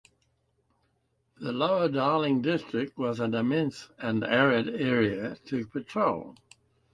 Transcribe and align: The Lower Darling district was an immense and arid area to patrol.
The 1.37 1.51
Lower 1.51 1.87
Darling 1.87 2.41
district 2.41 2.97
was 2.97 3.19
an 3.19 3.35
immense 3.35 3.89
and 3.99 4.23
arid 4.23 4.67
area 4.81 5.35
to 5.45 5.67
patrol. 5.67 6.35